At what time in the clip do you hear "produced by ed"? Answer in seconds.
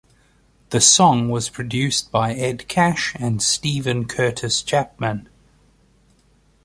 1.51-2.67